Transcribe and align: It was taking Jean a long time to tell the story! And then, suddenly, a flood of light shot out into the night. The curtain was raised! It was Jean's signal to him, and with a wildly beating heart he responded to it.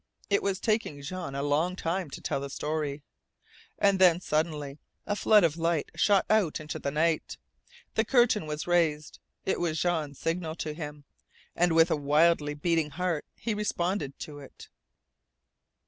It 0.31 0.41
was 0.41 0.59
taking 0.59 0.99
Jean 1.03 1.35
a 1.35 1.43
long 1.43 1.75
time 1.75 2.09
to 2.09 2.21
tell 2.21 2.39
the 2.39 2.49
story! 2.49 3.03
And 3.77 3.99
then, 3.99 4.19
suddenly, 4.19 4.79
a 5.05 5.15
flood 5.15 5.43
of 5.43 5.57
light 5.57 5.91
shot 5.93 6.25
out 6.27 6.59
into 6.59 6.79
the 6.79 6.89
night. 6.89 7.37
The 7.93 8.03
curtain 8.03 8.47
was 8.47 8.65
raised! 8.65 9.19
It 9.45 9.59
was 9.59 9.79
Jean's 9.79 10.17
signal 10.17 10.55
to 10.55 10.73
him, 10.73 11.03
and 11.55 11.73
with 11.75 11.91
a 11.91 11.95
wildly 11.95 12.55
beating 12.55 12.89
heart 12.89 13.25
he 13.35 13.53
responded 13.53 14.17
to 14.21 14.39
it. 14.39 14.69